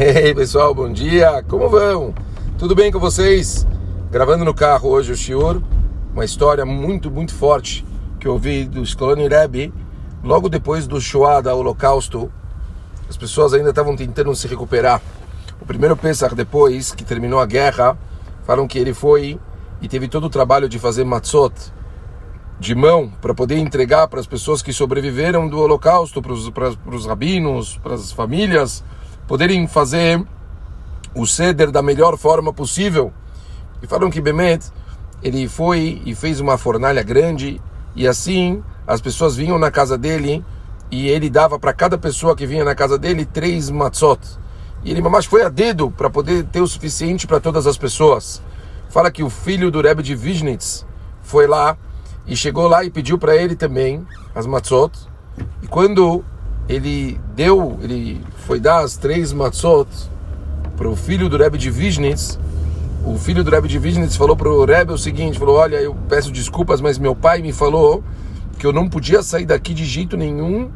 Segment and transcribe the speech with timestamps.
[0.00, 2.14] Hey pessoal, bom dia, como vão?
[2.56, 3.66] Tudo bem com vocês?
[4.12, 5.60] Gravando no carro hoje o Shiur,
[6.12, 7.84] uma história muito, muito forte
[8.20, 9.74] que eu ouvi do Skoloni Rebbe
[10.22, 12.30] logo depois do Shoah, da Holocausto.
[13.10, 15.02] As pessoas ainda estavam tentando se recuperar.
[15.60, 17.98] O primeiro Pesach, depois que terminou a guerra,
[18.46, 19.36] falam que ele foi
[19.82, 21.52] e teve todo o trabalho de fazer matzot
[22.60, 26.32] de mão para poder entregar para as pessoas que sobreviveram do Holocausto, para
[26.94, 28.84] os rabinos, para as famílias,
[29.28, 30.24] poderem fazer
[31.14, 33.12] o ceder da melhor forma possível.
[33.82, 34.64] E falam que Bemet,
[35.22, 37.60] ele foi e fez uma fornalha grande
[37.94, 40.42] e assim as pessoas vinham na casa dele
[40.90, 44.18] e ele dava para cada pessoa que vinha na casa dele três matzot.
[44.82, 48.40] E ele mamás foi a dedo para poder ter o suficiente para todas as pessoas.
[48.88, 50.86] Fala que o filho do Rebbe de Vignitz
[51.20, 51.76] foi lá
[52.26, 54.92] e chegou lá e pediu para ele também as matzot.
[55.62, 56.24] E quando
[56.68, 59.88] ele deu, ele foi dar as três matzot
[60.76, 62.38] para o filho do Rebbe de Vignitz,
[63.04, 65.96] o filho do Rebbe de Vignitz falou para o Rebbe o seguinte, falou, olha, eu
[66.08, 68.04] peço desculpas, mas meu pai me falou
[68.58, 70.70] que eu não podia sair daqui de jeito nenhum,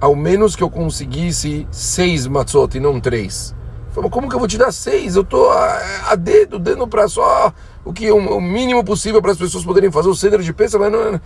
[0.00, 3.54] ao menos que eu conseguisse seis matzot e não três.
[3.92, 5.14] Falou, como que eu vou te dar seis?
[5.14, 7.52] Eu tô a, a dedo, dando para só
[7.84, 10.78] o que o, o, mínimo possível para as pessoas poderem fazer o ceder de peça,
[10.78, 11.20] mas não,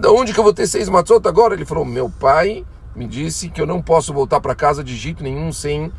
[0.00, 1.54] da onde que eu vou ter seis matzot agora?
[1.54, 2.64] Ele falou, meu pai
[2.96, 5.92] me disse que eu não posso voltar para casa de jeito nenhum sem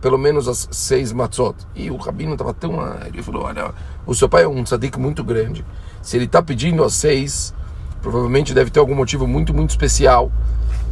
[0.00, 1.56] pelo menos as seis matzot.
[1.74, 2.78] E o rabino estava tão...
[3.04, 3.72] Ele falou, olha,
[4.06, 5.64] o seu pai é um tzadik muito grande.
[6.00, 7.52] Se ele está pedindo as seis,
[8.00, 10.30] provavelmente deve ter algum motivo muito, muito especial.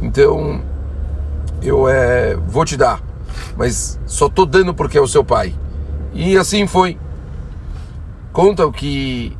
[0.01, 0.61] Então,
[1.61, 3.01] eu é, vou te dar
[3.55, 5.53] mas só tô dando porque é o seu pai.
[6.13, 6.97] E assim foi.
[8.31, 9.35] Conta que,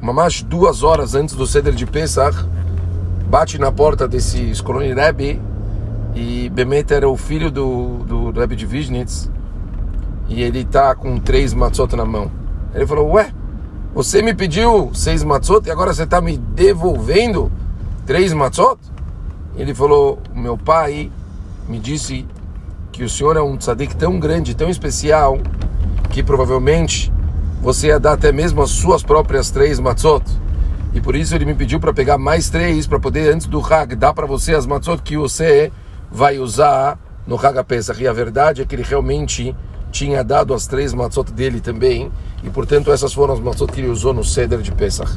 [0.00, 2.46] mais duas horas antes do ceder de Pesach,
[3.28, 4.94] bate na porta desse Skoloni
[6.16, 9.30] e Bemet era o filho do, do Rebbe de Vignitz
[10.26, 12.30] e ele tá com três matzot na mão.
[12.74, 13.30] Ele falou, ué,
[13.94, 17.52] você me pediu seis matzot e agora você está me devolvendo
[18.06, 18.78] três matzot?
[19.58, 21.12] Ele falou, meu pai
[21.68, 22.26] me disse
[22.90, 25.38] que o senhor é um tzadik tão grande, tão especial,
[26.10, 27.12] que provavelmente
[27.60, 30.24] você ia dar até mesmo as suas próprias três matzot.
[30.94, 33.94] E por isso ele me pediu para pegar mais três, para poder, antes do Hag,
[33.94, 35.70] dar para você as matzot que você
[36.10, 38.02] vai usar no Hag Pesach.
[38.02, 39.54] E a verdade é que ele realmente
[39.90, 42.10] tinha dado as três matzot dele também,
[42.44, 45.10] e portanto essas foram as matzot que ele usou no Seder de Pesach.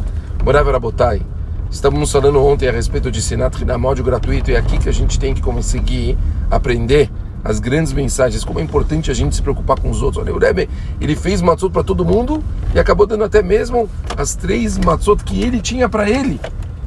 [0.44, 1.22] Morav Rabotai,
[1.70, 4.94] estamos falando ontem a respeito de Sinat Hinam, áudio gratuito, e é aqui que a
[4.94, 6.18] gente tem que conseguir
[6.50, 7.12] aprender
[7.44, 10.24] as grandes mensagens, como é importante a gente se preocupar com os outros.
[10.24, 14.36] Olha, o Rebbe, ele fez matzot para todo mundo e acabou dando até mesmo as
[14.36, 16.40] três matzot que ele tinha para ele.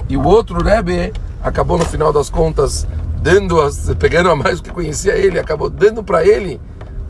[0.09, 1.13] E o outro Rebbe
[1.43, 2.87] acabou no final das contas
[3.23, 6.61] dando as, pegando a mais do que conhecia ele, acabou dando para ele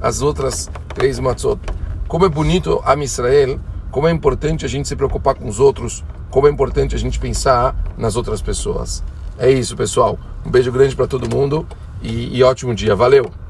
[0.00, 1.58] as outras três matzot.
[2.06, 3.58] Como é bonito a Israel,
[3.90, 7.18] como é importante a gente se preocupar com os outros, como é importante a gente
[7.18, 9.02] pensar nas outras pessoas.
[9.38, 10.18] É isso, pessoal.
[10.44, 11.66] Um beijo grande para todo mundo
[12.02, 12.94] e, e ótimo dia.
[12.94, 13.41] Valeu!